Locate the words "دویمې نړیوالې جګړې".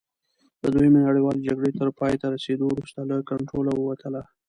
0.73-1.71